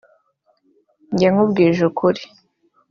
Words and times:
“Njye 1.11 1.27
nkubwije 1.33 1.69
ukuri 1.89 2.21